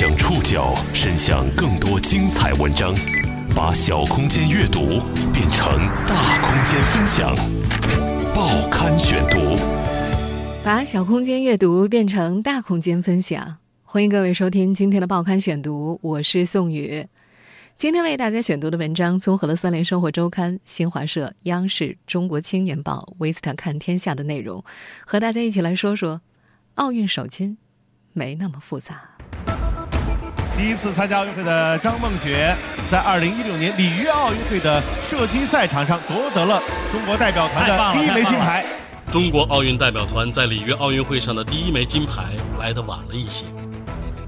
[0.00, 2.94] 将触角伸向更多精彩文章，
[3.54, 4.98] 把小空间阅读
[5.30, 5.76] 变成
[6.06, 7.36] 大空间分享。
[8.34, 9.62] 报刊选读，
[10.64, 13.58] 把小空间阅读变成大空间分享。
[13.82, 17.06] 欢迎各位收听今天的报刊选读，我是宋宇。
[17.76, 24.64] 今天为大家选读的文章综合了《三联生活周刊》、新华社、央视、中国青年报、维斯特看天下的内容，
[25.04, 26.22] 和大家一起来说说
[26.76, 27.58] 奥运首金
[28.14, 29.19] 没那么复杂。
[30.60, 32.54] 第一次参加奥运会的张梦雪，
[32.90, 38.62] 在2016年里约奥运会的射击赛场上夺得了中国代表团的第一枚金牌。
[39.10, 42.24] 中国奥运代表团在里约奥运会上的第一枚金牌
[42.58, 43.46] 来得晚了一些。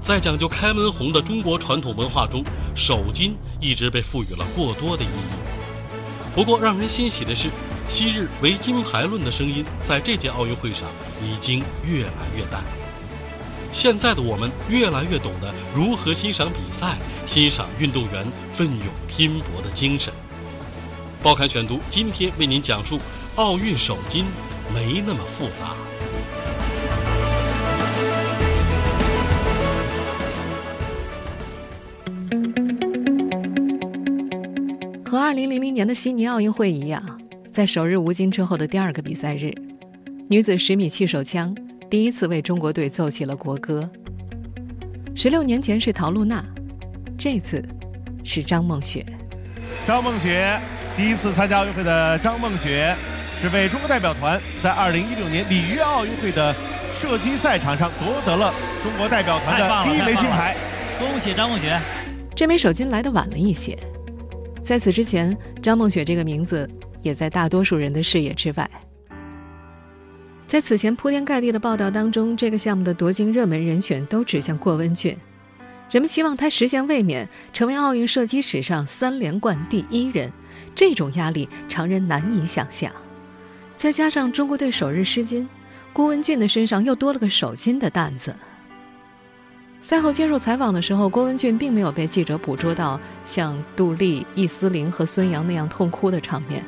[0.01, 2.43] 在讲究开门红的中国传统文化中，
[2.73, 5.93] 首金一直被赋予了过多的意义。
[6.33, 7.47] 不过，让人欣喜的是，
[7.87, 10.89] 昔日唯金牌论的声音在这届奥运会上
[11.21, 12.63] 已经越来越淡。
[13.73, 16.95] 现在的我们越来越懂得如何欣赏比赛，
[17.25, 20.13] 欣赏运动员奋勇拼搏的精神。
[21.23, 22.99] 报刊选读今天为您讲述
[23.35, 24.25] 奥运首金
[24.71, 25.73] 没那么复杂。
[35.03, 37.19] 和2000年的悉尼奥运会一样，
[37.51, 39.51] 在首日无金之后的第二个比赛日，
[40.29, 41.55] 女子十米气手枪。
[41.93, 43.87] 第一次为中国队奏起了国歌。
[45.15, 46.43] 十六年前是陶露娜，
[47.15, 47.63] 这次
[48.23, 49.05] 是张梦雪。
[49.85, 50.59] 张梦雪
[50.97, 52.95] 第一次参加奥运会的张梦雪，
[53.39, 56.51] 是为中国代表团在二零一六年里约奥运会的
[56.99, 60.55] 射击赛场上夺得了中国代表团的第一枚金牌。
[60.97, 61.79] 恭喜张梦雪！
[62.35, 63.77] 这枚首金来的晚了一些，
[64.63, 66.67] 在此之前，张梦雪这个名字
[67.03, 68.67] 也在大多数人的视野之外。
[70.53, 75.17] 在此前铺天盖地的报道当中，这个项目的夺金热门人选都指向郭文俊，
[75.89, 80.31] 人们希望他实现卫冕，成为奥运射击史上三连冠第一人。
[80.75, 82.91] 这种压力常人难以想象。
[83.77, 85.49] 再加上中国队首日失金，
[85.91, 88.35] 郭文俊的身上又多了个首金的担子。
[89.81, 96.63] 赛后接受采访的时候，郭文俊并没有被记者捕捉到像杜丽、易思玲和孙杨那样痛哭的场面。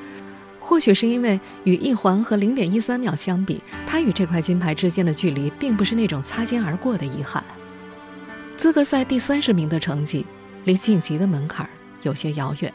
[0.68, 7.44] 或许是因为与一环和零点一三秒相比，他与这块金牌之间的距离并不是那种擦肩而过的遗憾。
[8.58, 10.26] 资格赛第三十名的成绩，
[10.64, 11.70] 离晋级的门槛
[12.02, 12.74] 有些遥远，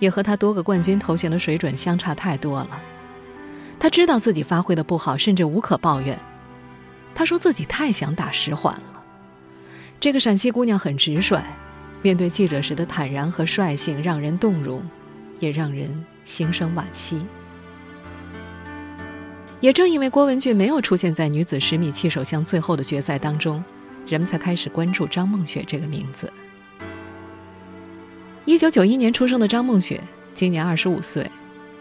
[0.00, 2.78] 也和他多个冠军头衔的水准相差太多了。
[3.80, 6.20] 他知道自己发挥的不好，甚至无可抱怨。
[7.14, 9.02] 他说自己太想打十环了。
[9.98, 11.42] 这个陕西姑娘很直率，
[12.02, 14.86] 面对记者时的坦然和率性让人动容，
[15.40, 16.04] 也让人。
[16.24, 17.24] 心生惋惜。
[19.60, 23.64] 也正因为郭文俊没有出现在女子十米气手枪最后的决赛当中，
[24.06, 26.30] 人们才开始关注张梦雪这个名字。
[28.44, 30.02] 一九九一年出生的张梦雪，
[30.34, 31.30] 今年二十五岁。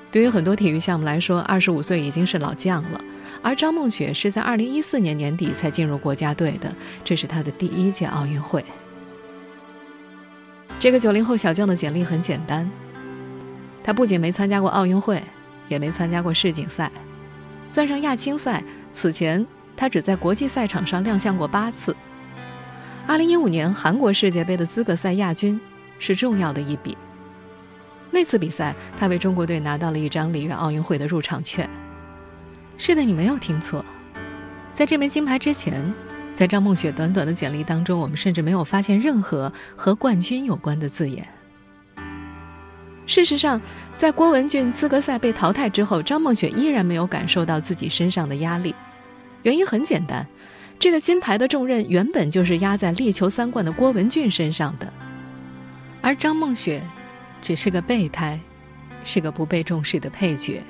[0.09, 3.02] 对于很多体育项目来说，二十五岁已经是老将了。
[3.42, 8.64] 而张梦雪是在二零一四年年底才进入国家队的，这是她的第一届奥运会。
[10.80, 12.70] 这个九零后小将的简历很简单。
[13.84, 15.22] 他不仅没参加过奥运会，
[15.68, 16.90] 也没参加过世锦赛，
[17.68, 18.64] 算上亚青赛，
[18.94, 19.46] 此前
[19.76, 21.96] 他只在国际赛场上亮相过八次。
[23.08, 25.60] 2015年韩国世界杯的资格赛亚军
[26.00, 26.98] 是重要的一笔。
[28.10, 31.70] 那次比赛，他为中国队拿到了一张里约奥运会的入场券。
[32.78, 33.84] 是的，你没有听错，
[34.74, 35.94] 在这枚金牌之前，
[36.34, 41.28] 在张梦雪短短的简历当中，我们甚至没有发现任何和冠军有关的字眼。
[43.06, 43.62] 事实上，
[43.97, 48.74] 在郭文俊资格赛被淘汰之后，张梦雪依然没有感受到自己身上的压力。
[49.41, 50.25] 原因很简单，
[50.80, 54.91] 这个金牌的重任原本就是压在力求三冠的郭文俊身上的，
[56.02, 56.81] 而张梦雪
[57.41, 58.40] 只是个备胎，
[59.03, 60.62] 是个不被重视的配角。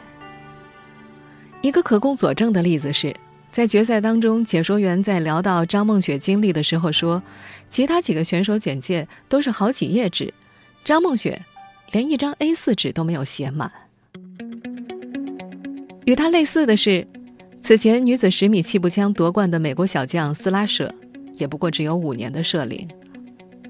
[1.62, 3.16] 一个可供佐证的例子是，
[3.52, 7.22] 在决赛当中，解说员在聊到张梦雪经历的时候说，
[7.70, 10.34] 其他几个选手简介都是好几页纸，
[10.84, 11.40] 张梦雪。
[11.94, 13.72] 连一张 A4 纸都没有写满。
[16.06, 17.08] 与他类似的是，
[17.62, 20.94] 此前女子十米气步枪夺冠的美国小将斯拉舍，
[21.36, 22.86] 也不过只有五年的射龄。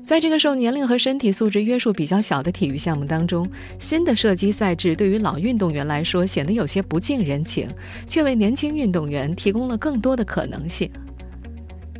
[0.06, 3.46] 在这个受年龄和身体素质约束比较小的体育项目当中，
[3.78, 7.70] 新的射击赛制对于老运动员来说显得有些不近人情，
[8.08, 10.90] 却为年轻运动员提供了更多的可能性。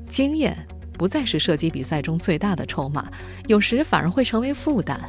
[0.08, 0.56] 经验
[0.98, 3.10] 不再是射击比赛中最大的筹码，
[3.48, 5.00] 有时反而会成为负担。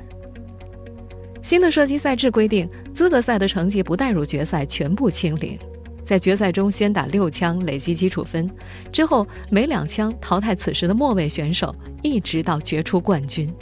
[1.45, 5.59] 新的射击赛制规定，资格赛的成绩不带入决赛全部清零。
[6.03, 8.51] 在决赛中先打六枪累积基础分，
[8.91, 13.55] 之后每两枪淘汰此时的末位选手，一直到决出冠军。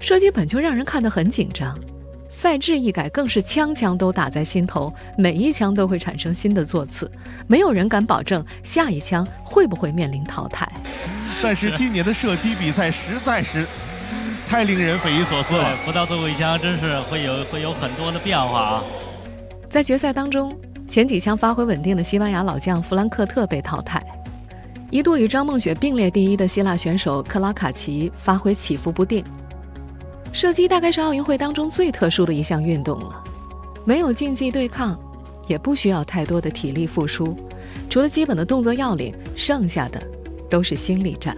[0.00, 1.78] 射击本就让人看得很紧张，
[2.28, 7.08] 赛制一改更是枪枪都打在心头，每一枪都会产生新的座次，
[7.46, 10.68] 没有人敢保证下一枪会不会面临淘汰。
[11.40, 13.64] 但是今年的射击比赛实在是
[14.48, 18.84] 太令人匪夷所思了，不到最后一枪真是会有会有很多的变化啊！
[19.68, 20.56] 在决赛当中。
[20.86, 24.04] 前几枪发挥稳定的西班牙老将弗兰克特被淘汰，
[24.90, 29.24] 一度与张梦雪并列第一的希腊选手克拉卡奇发挥起伏不定。
[30.30, 33.24] 射击大概是奥运会当中最特殊的一项运动了，
[33.86, 34.96] 没有竞技对抗，
[35.48, 37.34] 也不需要太多的体力付出，
[37.88, 40.00] 除了基本的动作要领，剩下的
[40.50, 41.34] 都是心理战。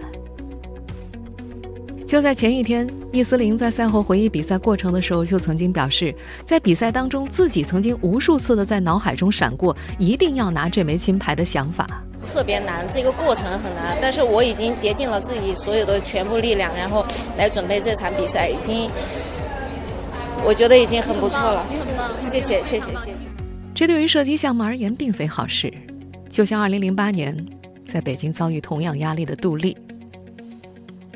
[2.07, 6.15] 就在前一天，易思玲在赛后回忆比赛过程的时候，就曾经表示，
[6.45, 11.85] 在比赛当中，自己曾经无数次的在脑海中闪过一定要拿这枚金牌的想法。
[12.25, 17.05] 特别难，这个过程很难，但是我已经竭尽了自己所有的全部力量，然后
[17.37, 18.89] 来准备这场比赛，已经，
[20.45, 21.65] 我觉得已经很不错了。
[22.19, 23.29] 谢谢，谢谢，谢谢。
[23.75, 25.71] 这对于射击项目而言，并非好事。
[26.29, 27.45] 就像2008年
[27.85, 29.75] 在北京遭遇同样压力的杜丽。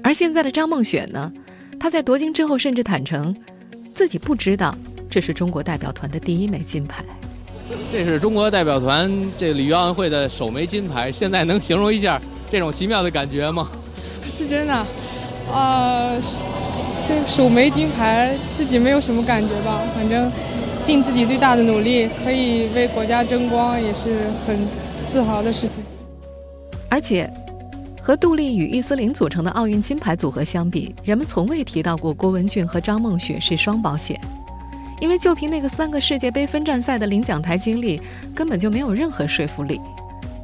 [0.04, 1.32] 而现在的张梦雪呢？
[1.80, 3.36] 她在夺金之后，甚至坦诚，
[3.96, 4.78] 自己不知道
[5.10, 7.04] 这是中国代表团的第一枚金牌。
[7.92, 11.12] 这是中国代表团这里约奥运会的首枚金牌。
[11.12, 12.22] 现在能形容一下
[12.52, 13.70] 这种奇妙的感觉吗？
[14.28, 14.86] 是真的，
[15.52, 16.20] 呃，
[17.08, 19.82] 这首枚金牌自己没有什么感觉吧？
[19.96, 20.32] 反正
[20.82, 24.10] 尽自己最大的努力，可以为国家争光，也是
[24.46, 24.60] 很
[25.10, 25.82] 自豪的事情。
[26.90, 27.32] 而且。
[28.02, 34.20] 和杜丽与易思玲组成的奥运金牌组合相比，人们从未提到过郭文俊和张梦雪是双保险，
[35.00, 38.02] 因为就凭那个三个世界杯分站赛的领奖台经历，
[38.34, 39.80] 根本就没有任何说服力。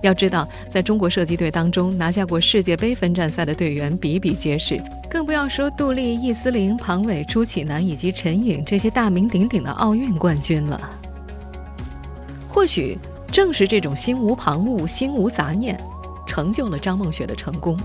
[0.04, 10.80] 要知道，在中国射击队当中，拿下过世界杯分站赛的队员比比皆是，更不要说杜丽、易思玲、庞伟、朱启南以及陈颖这些大名鼎鼎的奥运冠军了。
[12.48, 12.96] 或许
[13.32, 15.76] 正是这种心无旁骛、心无杂念。
[16.28, 17.76] 成就了张梦雪的成功。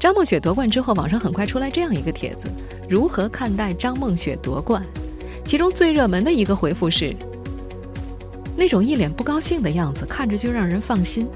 [0.00, 2.48] 张梦雪夺冠之后，网上很快出来这样一个帖子：
[2.90, 4.82] 如何看待张梦雪夺冠？
[5.44, 7.14] 其中最热门的一个回复是：
[8.56, 11.28] 那种一脸不高兴的样子，看着就让人放心。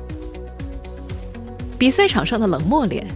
[1.79, 3.07] 比赛场上的冷漠脸，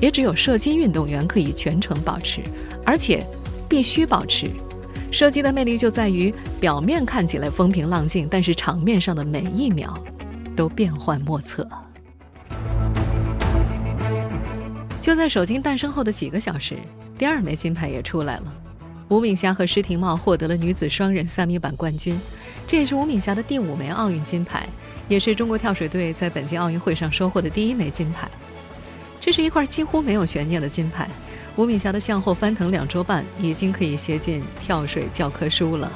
[0.00, 2.42] 也只有射击运动员可以全程保持，
[2.84, 3.26] 而且
[3.68, 4.48] 必须保持。
[5.10, 9.98] 射击的魅力就在于表面看起来风平浪静，但是场面上的每一秒
[10.56, 11.68] 都变幻莫测。
[15.04, 16.78] 就在首金诞生后的几个小时，
[17.18, 18.50] 第二枚金牌也出来了。
[19.08, 22.18] 吴敏霞和施廷懋获得了女子双人三米板冠军，
[22.66, 24.66] 这也是吴敏霞的第五枚奥运金牌，
[25.06, 28.26] 也是中国跳水队在本届奥运会上收获的第一枚金牌。
[29.20, 31.06] 这是一块几乎没有悬念的金牌，
[31.56, 35.92] 吴敏霞的向后翻腾两周半已经可以写进跳水教科书了。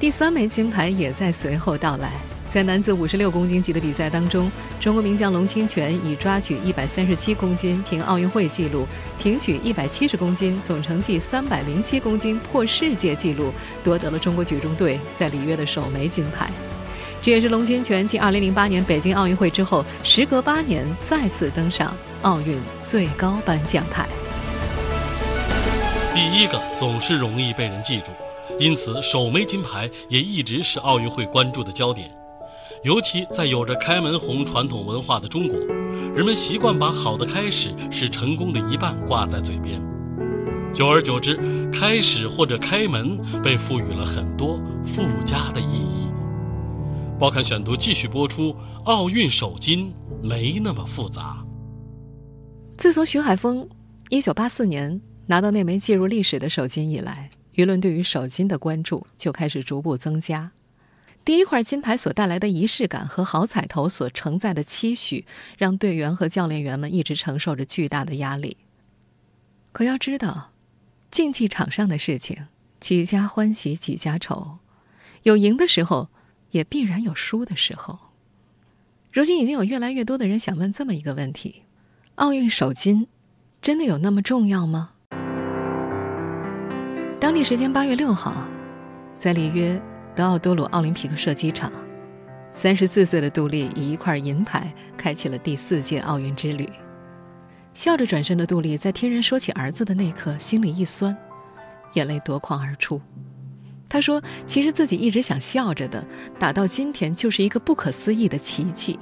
[0.00, 2.10] 第三枚金牌也在随后到来。
[2.54, 4.48] 在男子五十六公斤级的比赛当中，
[4.78, 8.86] 中国名将龙清泉以抓举一百三十七公斤凭奥运会纪录，
[9.18, 13.52] 挺举一百七十公斤总成绩三百零七公斤破世界纪录，
[13.82, 16.48] 夺得了中国举重队在里约的首枚金牌。
[17.20, 21.92] 这也是龙清泉继二零零八年北京奥运会之后，时隔八年再次登上
[22.22, 24.06] 奥运最高颁奖台。
[26.14, 28.12] 第一个总是容易被人记住，
[28.60, 32.08] 因此首枚金牌也一直是奥运会关注的焦点。
[32.84, 35.58] 尤其在有着开门红传统文化的中国，
[36.14, 39.80] 人们习惯把好的开始是成功的一半挂在嘴边，
[40.70, 41.34] 久而久之，
[41.72, 46.10] 开始或者开门被赋予了很多附加的意义。
[47.18, 49.90] 报刊选读继续播出：奥运首金
[50.22, 51.42] 没那么复杂。
[52.76, 53.66] 自从徐海峰
[54.10, 60.52] 1984年拿到那枚记入历史的首金以来，舆论对于首金的关注就开始逐步增加。
[61.24, 65.24] 第一块金牌所带来的仪式感和好彩头所承载的期许，
[65.56, 68.58] 让队员和教练员们一直承受着巨大的压力。
[69.72, 70.52] 可要知道，
[71.10, 72.46] 竞技场上的事情，
[72.78, 74.58] 几家欢喜几家愁，
[75.22, 76.10] 有赢的时候，
[76.50, 77.98] 也必然有输的时候。
[79.10, 81.62] 如今已经有越来越多的人想问这么一个问题：
[82.16, 83.06] 奥运首金，
[83.62, 84.90] 真的有那么重要吗？
[87.18, 88.46] 当地时间八月六号，
[89.18, 89.80] 在里约。
[90.16, 91.72] 德奥多鲁奥林匹克射击场，
[92.52, 96.68] 三十四岁的杜丽以一块银牌开启了第四届奥运之旅。
[97.74, 101.16] 笑着转身的杜丽，在听人说起儿子的那刻，心里一酸，
[101.94, 103.00] 眼泪夺眶而出。
[103.88, 106.04] 他说：“其实自己一直想笑着的，
[106.38, 108.96] 打到今天就是一个不可思议的奇迹。”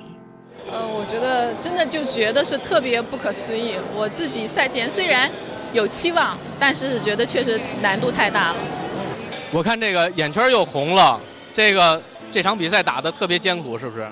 [0.72, 3.74] 呃，我觉得真的就觉得是特别不可思议。
[3.94, 5.30] 我自己赛前虽然
[5.74, 8.58] 有期望，但是觉得确实难度太大了。
[9.52, 11.20] 我看这个眼圈又红了，
[11.52, 12.00] 这个
[12.32, 14.08] 这场比赛打的特别艰苦，是不是？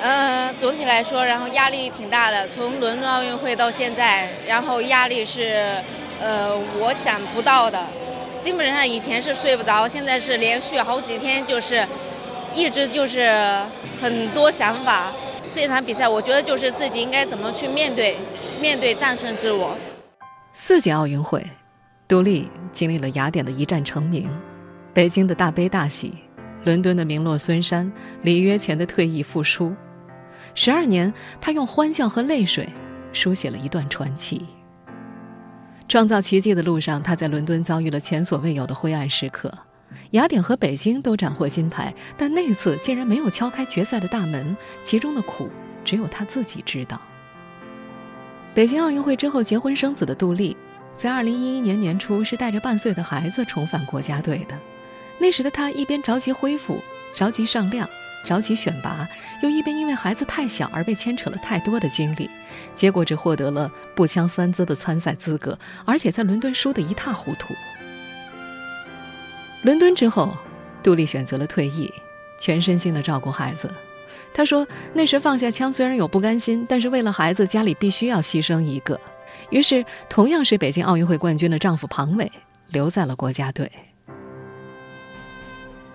[0.00, 2.46] 嗯，总体来说，然后压力挺大的。
[2.46, 5.82] 从伦敦奥运会到现在，然后压力是，
[6.20, 7.84] 呃，我想不到的。
[8.40, 11.84] 基本上以前是睡不着，现在是连续好几天，就是
[12.54, 13.28] 一直就是
[14.00, 15.12] 很多想法。
[15.52, 18.16] 这场比赛，我觉得就是自己应该怎么去面对，
[18.60, 19.76] 面对战胜自我。
[20.54, 21.44] 四届奥运会，
[22.06, 24.30] 杜丽经历了雅典的一战成名，
[25.00, 26.12] 北京的大悲大喜，
[26.62, 27.90] 伦敦的名落孙山，
[28.20, 29.74] 里约前的退役复出。
[30.54, 32.68] 十二年，他用欢笑和泪水
[33.10, 34.46] 书写了一段传奇。
[35.88, 39.50] 创造奇迹的路上，他在伦敦遭遇了前所未有的灰暗时刻。
[40.10, 44.54] 雅典和北京都斩获金牌，但那次竟然没有敲开决赛的大门，
[44.84, 45.48] 其中的苦
[45.82, 47.00] 只有他自己知道。
[48.52, 50.54] 北京奥运会之后结婚生子的杜丽，
[50.94, 54.54] 在2011年年初是带着半岁的孩子重返国家队的。
[55.20, 56.82] 那时的她一边着急恢复，
[57.14, 57.88] 着急上量。
[58.22, 59.08] 着急选拔，
[59.42, 62.28] 又一边因为孩子太小而被牵扯了太多的精力，
[62.74, 67.54] 结果只获得了步枪三姿的参赛资格，而且在伦敦输得一塌糊涂。
[69.62, 70.36] 伦敦之后，
[70.82, 71.90] 杜丽选择了退役，
[72.38, 73.72] 全身心的照顾孩子。
[74.34, 79.00] 她说：“那时放下枪虽然有不甘心，但是为了孩子，家里必须要牺牲一个。”
[79.48, 82.30] 于是，同样是北京奥运会冠军的丈夫庞伟
[82.68, 83.72] 留在了国家队。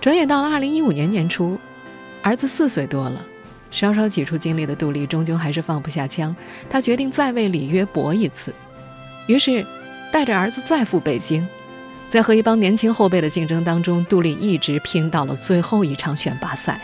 [0.05, 1.59] 转眼到了二零一五年年初。
[2.21, 3.25] 儿子四岁多了，
[3.71, 6.35] 稍稍挤出精力的杜丽终究还是放不下枪，
[6.69, 8.53] 她决定再为里约搏一次。
[9.25, 9.65] 于是，
[10.13, 11.47] 带着儿子再赴北京，
[12.07, 16.79] 在和一帮年轻后辈的竞争当中，杜丽一直拼到了最后一场选拔赛。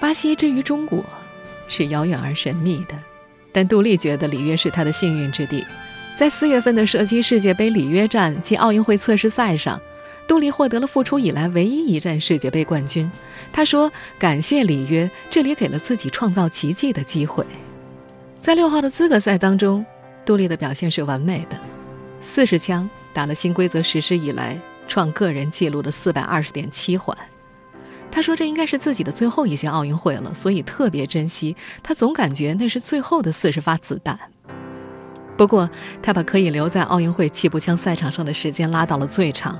[0.00, 1.04] 巴西之于中国，
[1.68, 2.98] 是遥远而神秘的，
[3.52, 5.64] 但杜丽觉得里约是她的幸运之地。
[6.16, 9.80] 在四月份的射击世界杯里约站及奥运会测试赛上。
[10.26, 13.10] 杜丽获得了复出以来唯一一站世界杯冠军。
[13.52, 17.44] 他说：“感谢里约，这里给了自己创造奇迹的机会。”
[18.40, 19.84] 在六号的资格赛当中，
[20.24, 21.56] 杜丽的表现是完美的，
[22.20, 27.16] 四十枪打了新规则实施以来创个人纪录的四百二十点七环。
[28.10, 31.54] 他说：“这应该是自己的最后一届奥运会了，所以特别珍惜。
[31.82, 34.18] 他总感觉那是最后的四十发子弹。
[35.36, 35.68] 不过，
[36.02, 39.58] 他把可以留在奥运会气步枪赛场上的时间拉到了最长。”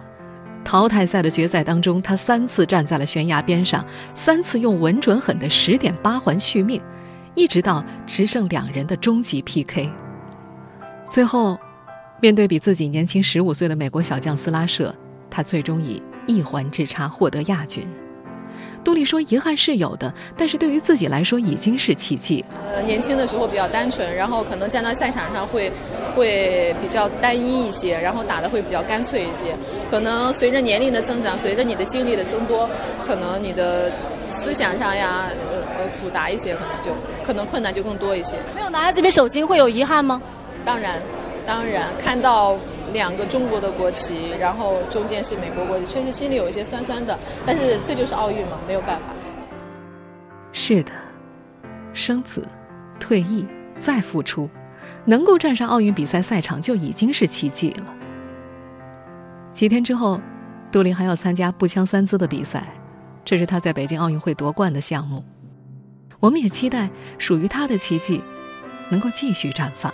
[0.66, 6.82] 淘汰赛的决赛当中，他三次站在了悬崖边上，三次用稳准狠的十点八环续命，
[7.37, 9.88] 一直到只剩两人的终极 PK。
[11.08, 11.56] 最后，
[12.20, 14.92] 面对比自己年轻十五岁的美国小将斯拉舍，
[15.30, 17.87] 他最终以一环之差获得亚军。
[18.87, 22.45] 杜丽说：“遗憾是有的，但是对于自己来说已经是奇迹。
[22.73, 25.73] 呃，年轻的时候比较单纯，然后可能站到赛场上会
[26.14, 29.57] 会比较单一一些，然后打的会比较干脆一些。
[29.90, 32.71] 可能随着年龄的增长，随着你的经历的增多，
[33.05, 33.90] 可能你的
[34.28, 36.93] 思想上呀，呃呃复杂一些，可能就
[37.25, 38.37] 可能困难就更多一些。
[38.55, 40.23] 没有拿下这枚首金会有遗憾吗？
[40.64, 41.02] 当然，
[41.45, 42.57] 当然看到。”
[42.93, 47.19] 两个中国的国旗，然后中间是美国国旗，确实心里有一些酸酸的。
[47.45, 49.07] 但是这就是奥运嘛，没有办法。
[50.52, 50.93] 是的，
[51.93, 52.47] 生子、
[52.99, 53.47] 退役、
[53.78, 54.49] 再复出，
[55.05, 57.95] 能够站上奥运比赛赛场就已经是奇迹了。
[59.52, 60.21] 几天之后，
[60.73, 62.66] 杜林还要参加步枪三姿的比赛，
[63.25, 65.25] 这是他在北京奥运会夺冠的项目。
[66.21, 66.88] 我们也期待
[67.19, 68.23] 属于他的奇迹
[68.88, 69.93] 能够继续绽放。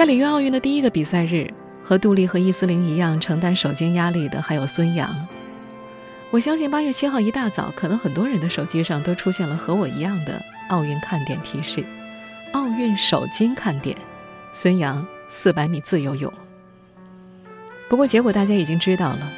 [0.00, 1.52] 在里约奥运的第一个比赛日，
[1.84, 5.14] 和杜丽和伊斯林一样承担首金压力的还有孙杨。
[6.30, 10.40] 我相信八月七号一大早，可能很多人的手机上都出现了和我一样的
[10.70, 11.84] 奥运看点提示：
[12.52, 13.94] 奥运首金看点，
[14.54, 16.32] 孙杨四百米自由泳。
[17.86, 19.30] 不过结果大家已经知道了，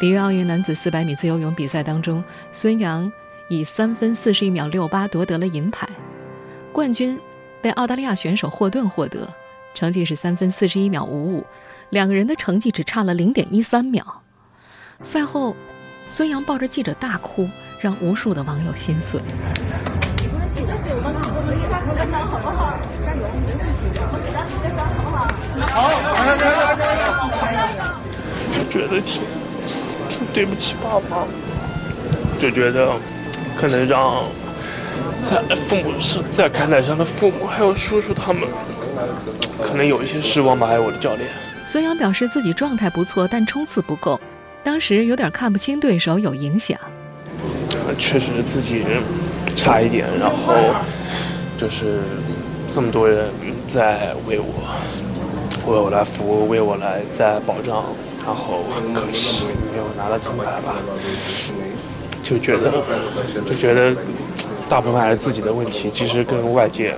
[0.00, 3.12] 里约奥运男子四百米自由泳比赛当中，孙杨
[3.48, 5.88] 以三分四十一秒六八夺得了银牌，
[6.72, 7.18] 冠军
[7.60, 9.28] 被澳大利亚选手霍顿获得。
[9.78, 11.46] 成绩是三分四十一秒五五，
[11.90, 14.22] 两个人的成绩只差了零点一三秒。
[15.04, 15.54] 赛后，
[16.08, 17.48] 孙杨抱着记者大哭，
[17.80, 19.20] 让无数的网友心碎。
[19.20, 22.74] 没关系，没关系，我们我们一块口干好好？
[23.06, 23.22] 加油，
[25.70, 25.78] 好，
[26.34, 27.06] 加油加油
[27.38, 27.46] 加
[27.78, 27.78] 油！
[28.56, 29.22] 就觉得挺
[30.08, 31.24] 挺对不起爸妈，
[32.40, 32.90] 就觉得
[33.56, 34.24] 可能让
[35.30, 38.42] 在父母是在看台上的父母还有叔叔他们。
[39.62, 41.28] 可能有一些失望吧，还有我的教练。
[41.66, 44.20] 孙杨表示自己状态不错，但冲刺不够，
[44.64, 46.78] 当时有点看不清对手，有影响。
[47.98, 48.84] 确实自己
[49.54, 50.54] 差一点，然后
[51.56, 52.00] 就是
[52.74, 53.28] 这么多人
[53.66, 54.46] 在为我
[55.66, 57.84] 为我来服务，为我来在保障，
[58.24, 60.76] 然后很可惜没有拿到金牌吧，
[62.22, 62.72] 就觉得
[63.46, 63.94] 就觉得
[64.68, 66.94] 大部分还是自己的问题，其实跟外界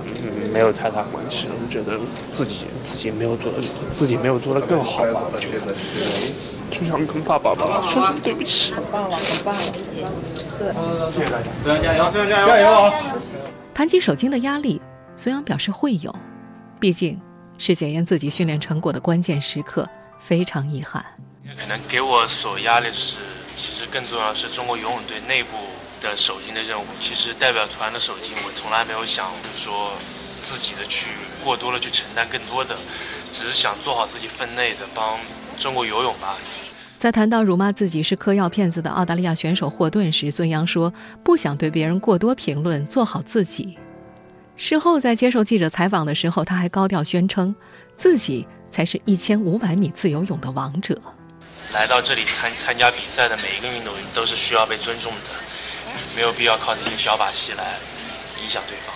[0.51, 1.47] 没有太大关系。
[1.49, 1.97] 我觉得
[2.29, 3.59] 自己自己没有做的
[3.97, 5.73] 自己没有做的更好吧，我觉得
[6.69, 8.73] 就想跟爸爸爸说声对不起。
[8.73, 9.61] 很棒了，很棒了，
[10.59, 10.73] 对，
[11.13, 12.93] 谢谢大家，孙杨加油，孙杨加油，加油啊！
[13.73, 14.81] 谈起首金的压力，
[15.15, 16.13] 孙杨表示会有，
[16.79, 17.19] 毕竟
[17.57, 19.87] 是检验自己训练成果的关键时刻，
[20.19, 21.03] 非常遗憾。
[21.57, 23.17] 可能给我所压力是，
[23.55, 25.57] 其实更重要的是中国游泳队内部
[25.99, 26.85] 的首金的任务。
[26.99, 29.91] 其实代表团的首金，我从来没有想说
[30.41, 31.07] 自己的去
[31.43, 32.75] 过多的去承担更多的，
[33.31, 35.19] 只是想做好自己分内的，帮
[35.57, 36.35] 中国游泳吧。
[36.97, 40.93] 在谈到辱骂自己是嗑药骗子的澳大利亚选手霍顿时，孙杨说
[41.23, 43.77] 不想对别人过多评论，做好自己。
[44.55, 47.55] 事后在接受记者采访的时候，他还高调宣称，
[47.97, 50.95] 自己才是一千五百米自由泳的王者。
[51.73, 55.29] 来到这里参参加比赛的每一个运动员都是需要被尊重的，
[56.15, 57.77] 没有必要靠这些小把戏来
[58.43, 58.93] 影响对方。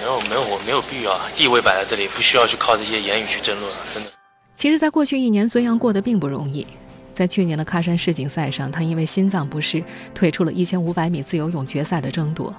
[0.00, 4.10] 没有没有，我没有必要，地位摆在这里，不需要去靠这些言语去争论，真的。
[4.54, 6.66] 其实，在过去一年，孙杨过得并不容易。
[7.14, 9.82] 在去年的喀山世锦赛上，他因为心脏不适
[10.14, 12.54] 退出了一千五百米自由泳决赛的争夺。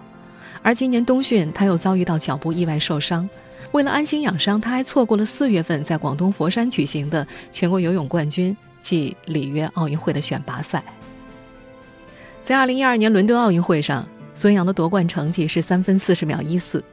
[0.62, 3.29] 而今年冬训，他又遭遇到脚部意外受伤。
[3.71, 10.83] 为了安心养伤，他还错过了四月份在广东佛山举行的全国游泳冠军暨里约奥运会的选拔赛。
[12.43, 16.83] 在二零一二年伦敦奥运会上，孙杨的夺冠成绩是三分四十秒一四，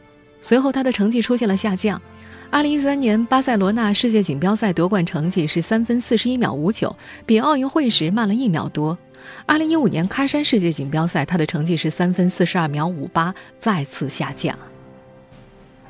[0.41, 2.01] 随后他的成绩出现了下降。
[2.49, 6.95] 二零一三年巴塞罗那世界锦标赛夺冠成绩是三分四十一秒五九，
[7.27, 8.97] 比奥运会时慢了一秒多。
[9.45, 14.57] 二零一五年喀山世界锦标赛，他的成绩是三分四十二秒五八，再次下降。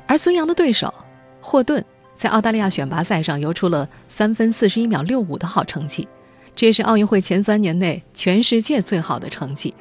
[0.07, 0.91] 而孙杨的对手
[1.39, 1.83] 霍顿
[2.15, 6.07] 在澳大利亚选拔赛上游出了三分四十一秒六五的好成绩，
[6.55, 9.75] 这也是奥运会前三年内全世界最好的成绩。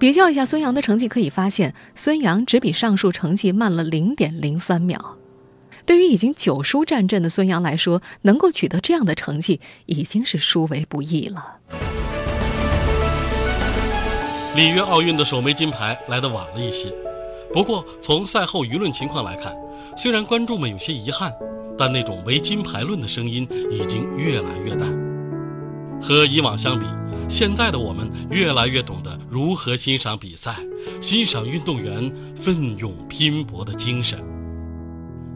[0.00, 5.18] 比较一下孙杨的成绩，可以发现孙杨只比上述成绩慢了零点零三秒。
[5.84, 11.58] 对于已经九输战阵的孙杨来说，能够取得这样的成绩已经是殊为不易了。
[14.56, 16.90] 里约奥运的首枚金牌来得晚了一些，
[17.52, 19.54] 不过从赛后舆论情况来看，
[19.98, 21.30] 虽然观众们有些遗憾，
[21.76, 25.09] 但那种唯金牌论的声音已经越来越淡。
[26.00, 26.86] 和以往相比，
[27.28, 30.56] 现在的我们越来越懂得如何欣赏比赛，
[31.00, 34.18] 欣赏运动员奋勇拼搏的精神。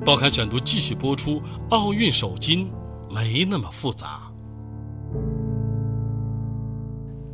[0.04, 1.40] 报刊选读继续播出。
[1.70, 2.68] 奥运首金
[3.10, 4.20] 没那么复杂。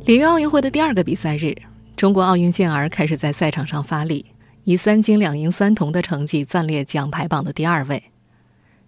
[0.05, 1.55] 里约奥运会的第二个比赛日，
[1.95, 4.25] 中国奥运健儿开始在赛场上发力，
[4.63, 8.01] 以三金两银三铜的成绩暂列奖牌榜的第二位。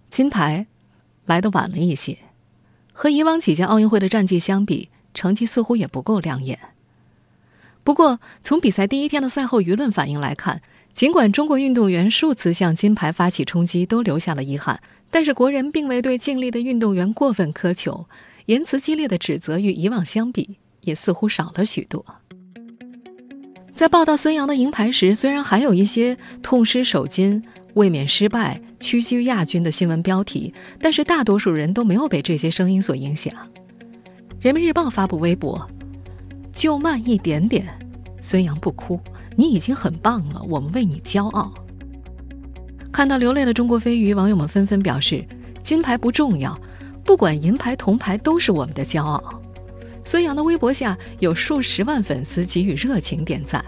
[0.08, 0.66] 金牌
[1.26, 2.16] 来得晚了一些，
[2.94, 6.58] 和以往几届奥运会的战绩相比，成绩似乎也不够亮眼。
[7.82, 10.62] 不过，从比赛第一天的赛后舆论反应来看，
[10.94, 14.80] 尽管中国运动员数次向金牌发起冲击，都留下了遗憾，
[15.10, 18.06] 但是国人并未对尽力的运动员过分苛求，
[18.46, 22.02] 言辞激烈的指责与以往相比也似乎少了许多。
[23.74, 27.42] 在报道孙杨的银牌时，虽然还有一些痛失首金、
[27.74, 33.32] 卫冕失败、屈居亚军的新闻标题，但是大多数人都没有被这些声音所影响。
[34.40, 35.68] 人民日报发布微博
[36.52, 37.66] ：“就慢一点点，
[38.20, 39.00] 孙杨不哭。”
[39.36, 41.52] 你已经很棒了，我们为你骄傲。
[42.92, 45.26] 看到流泪的中国飞鱼，网友们纷纷表示：
[45.60, 46.56] 金牌不重要，
[47.04, 49.42] 不管银牌铜牌都是我们的骄傲。
[50.04, 53.64] 孙杨的微博下有数十万粉丝给予热情点赞。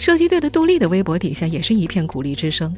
[0.00, 2.74] 射击队的杜丽的微博底下也是一片鼓励之声，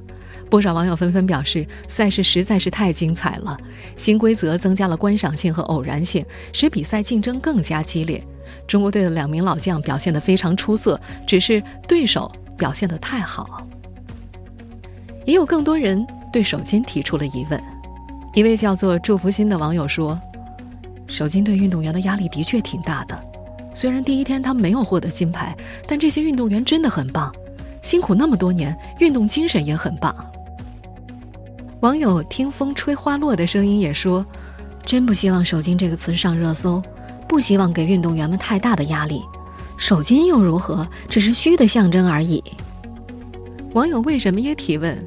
[0.50, 3.56] 不少网友纷纷表示：赛事实在是太精彩了，
[3.96, 8.20] 新规则增加了观赏性和偶然性，使比赛竞争更加激烈。
[8.66, 13.64] 中国队的两名老将表现得非常出色，只是对手表现得太好。
[15.24, 17.62] 也有更多人对首金提出了疑问。
[18.34, 20.20] 一位叫做祝福心的网友说
[21.06, 23.31] ：“首金对运动员的压力的确挺大的。
[23.74, 25.56] 虽然第一天他没有获得金牌，
[25.86, 27.34] 但这些运动员真的很棒，
[27.80, 30.14] 辛苦那么多年，运动精神也很棒。”
[31.80, 34.24] 网友听风吹花落的声音也说
[34.86, 36.82] ：“真不希望首金这个词上热搜。”
[37.28, 39.22] 不希望给运动员们太大的压力，
[39.78, 40.86] 首金又如何？
[41.08, 42.44] 只是虚的象征而已。
[43.72, 45.02] 网友为什么也提问：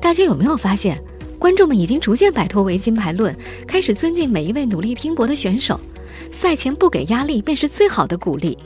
[0.00, 0.98] 大家有没有发现，
[1.38, 3.36] 观众们已经逐渐摆脱唯金牌论，
[3.68, 5.78] 开始尊敬每一位努力拼搏的选手。
[6.30, 8.56] 赛前不给压力，便是最好的鼓励。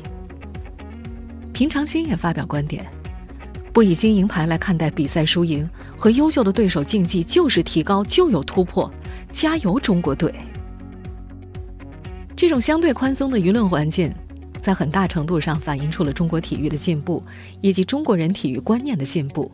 [1.53, 2.87] 平常心也发表观点：
[3.73, 8.91] 不以金银牌来看待比赛输赢，和优秀的对手竞技就是提高，就有突破。
[9.31, 10.33] 加油，中国队！
[12.35, 14.13] 这种相对宽松的舆论环境，
[14.61, 17.23] 在很大程度上反映出了中国体育的进步，
[17.61, 19.51] 以及中国人体育观念的进步。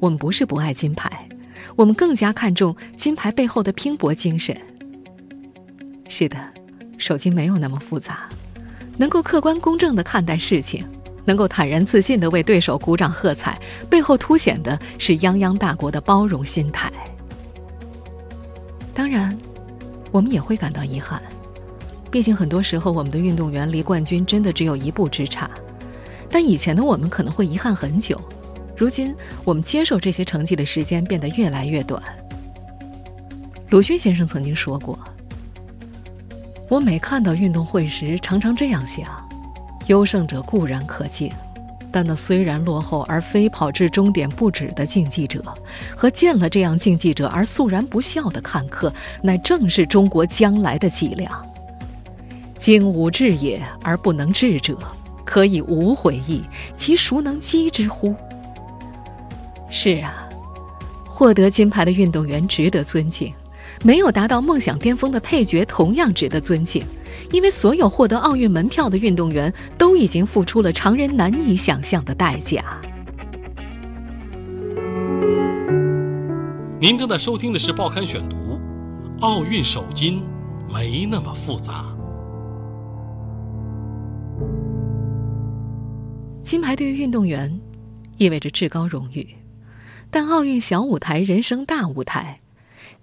[0.00, 1.28] 我们不是不爱金牌，
[1.76, 4.56] 我们更加看重金牌背后的拼搏精神。
[6.08, 6.36] 是的，
[7.04, 8.26] 手机没有那么复杂，
[8.96, 10.82] 能够客观公正地看待事情，
[11.26, 16.90] 能够坦然自信地为对手鼓掌喝彩，背后凸显的是泱泱大国的包容心态。
[18.94, 19.36] 当然，
[20.10, 21.22] 我们也会感到遗憾。
[22.10, 25.50] 毕竟，很多时候我们的运动员离冠军真的只有一步之差，
[26.30, 28.18] 但以前的我们可能会遗憾很久，
[28.74, 29.14] 如今
[29.44, 32.02] 我们接受这些成绩的时间变得越来越短。
[33.68, 34.98] 鲁迅先生曾经说过
[36.74, 39.06] ：“我每看到运动会时，常常这样想：
[39.86, 41.30] 优胜者固然可敬，
[41.92, 45.40] 但那虽然落后而非跑至终点不止的竞技者，
[45.96, 51.30] 和见了这样竞技者而肃然不笑的看客，乃正是中国将来的脊梁。”
[52.58, 54.76] 精武志也而不能治者，
[55.24, 56.42] 可以无悔意，
[56.74, 58.16] 其孰能击之乎？
[59.70, 60.28] 是啊，
[61.06, 63.32] 获得金牌的运动员值得尊敬，
[63.84, 66.82] 没有达到梦想巅峰的配角同样值得尊敬，
[67.30, 72.64] 因为所有获得奥运门票的运动员都已经付出了常人难以想象的代价。
[76.80, 78.36] 您正在收听的是《报刊选读》，
[79.20, 80.22] 奥运首金
[80.72, 81.84] 没那么复杂。
[86.42, 87.60] 金牌对于运动员
[88.16, 89.28] 意味着至高荣誉，
[90.10, 92.40] 但奥运小舞台，人生大舞台，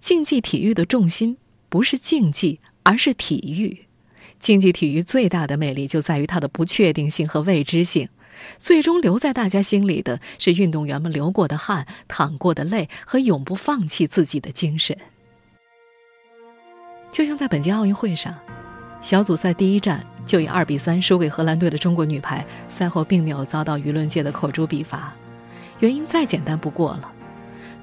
[0.02, 1.38] 竞技体育的重心
[1.70, 3.86] 不是竞技，而是体育。
[4.40, 8.10] 竞技体育最大的魅力就在于它的不确定性和未知性，
[8.58, 14.98] 最终留在大家心里的是运动员们流过的汗、淌过的泪和永不放弃自己的精神。
[17.12, 18.36] 就像在本届奥运会上，
[19.02, 20.06] 小组赛第一站。
[20.24, 25.14] 就以二比三输给荷兰队的中国女排，赛后并没有遭到舆论界的口诛笔伐，
[25.80, 27.12] 原因再简单不过了。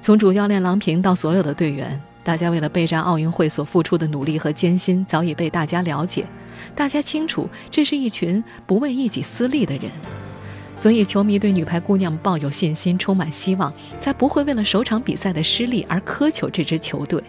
[0.01, 6.27] 从主教练郎平到所有的队员，大家为了备战奥运会所付出的努力和艰辛早已被大家了解，
[6.75, 9.89] 大家清楚这是一群不为一己私利的人，
[10.75, 17.19] 所以球迷对女排姑娘抱有信心，充满希望，才不会为了首场比赛的失利而苛求这支球队。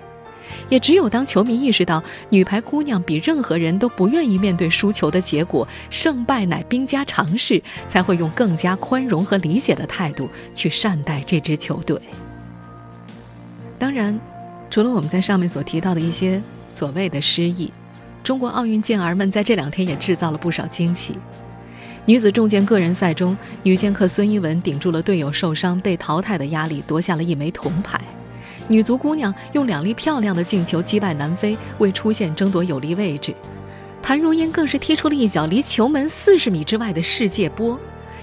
[0.69, 11.99] 也只有当球迷意识到女排姑娘比任何人都不愿意面对输球的结果，胜败乃兵家常事，才会用更加宽容和理解的态度去善待这支球队。
[13.79, 14.21] 当然，
[14.71, 16.41] 除了我们在上面所提到的一些
[16.73, 17.73] 所谓的失意，
[18.23, 21.17] 中国奥运健儿们在这两天也制造了不少惊喜。
[22.07, 28.01] 女子重剑个人赛中，女剑客孙一文顶住了队友受伤被淘汰的压力，夺下了一枚铜牌。
[28.69, 33.35] 女足姑娘用两粒漂亮的进球击败南非，为出线争夺有利位置。
[34.01, 37.79] 谭如烟更是踢出了一脚离球门四十米之外的世界波，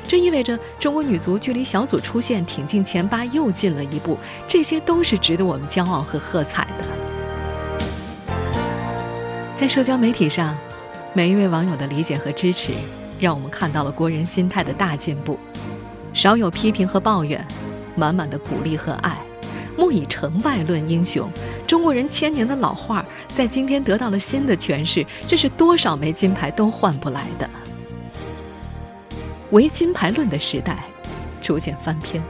[0.08, 4.18] 这意味着中国女足距离小组出线挺进前八又近了一步。
[4.48, 6.86] 这些都是值得我们骄傲和喝彩的。
[9.56, 10.56] 在社交媒体上，
[11.14, 12.72] 每一位网友的理解和支持，
[13.20, 15.38] 让我们看到了国人心态的大进步，
[16.14, 17.46] 少有批评和抱怨，
[17.96, 19.18] 满满的鼓励和爱。
[19.76, 21.30] 莫以成败论英雄，
[21.68, 27.50] 中国人千年的老话在今天得到了新的诠释，这是多少枚金牌都换不来的。
[29.52, 30.84] 唯金牌论的时代
[31.42, 32.24] 逐渐翻篇，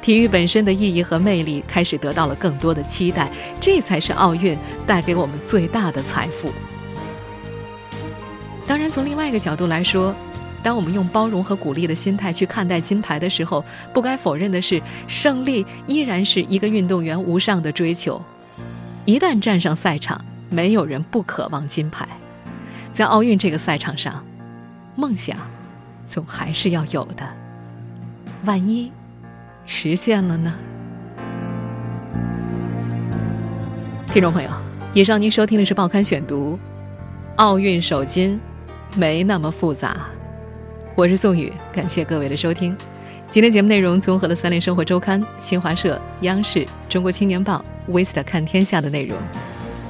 [0.00, 6.52] 体育本身的意义和魅力开始得到了更多的期待，这才是奥运带给我们最大的财富。
[8.66, 10.14] 当然，从另外一个角度来说。
[10.62, 18.20] 当我们用包容和鼓励的心态去看待金牌的时候，不该否认的是，胜利依然是一个运动员无上的追求。
[19.04, 22.08] 一旦站上赛场，没有人不渴望金牌。
[22.92, 24.24] 在奥运这个赛场上，
[24.96, 25.36] 梦想
[26.06, 27.26] 总还是要有的。
[28.44, 28.92] 万一
[29.66, 30.54] 实现了呢？
[34.06, 34.48] 听众朋友，
[34.94, 36.54] 以上您收听的是《报刊选读》，
[37.36, 38.40] 奥运首金
[38.94, 40.06] 没那么复杂。
[40.94, 42.74] 我是宋宇，感谢各位的收听。
[43.30, 49.18] 今天节目内容综合了《三联生活周刊》、新华社、央视、中国青年报、Vista 看天下的内容。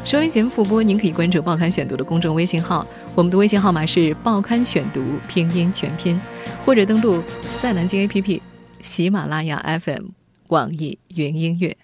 [0.06, 6.16] 收听节目复播，您可以关注《报刊选读》的公众微信号，我们的微信号码是“报刊选读”拼音全拼，
[6.64, 7.20] 或者登录
[7.60, 8.40] 在南京 APP、
[8.80, 10.04] 喜马拉雅 FM、
[10.46, 11.76] 网易云音乐。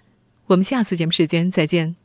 [0.46, 2.01] 我们下次节目时间再见。